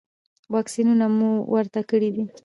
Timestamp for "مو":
1.17-1.29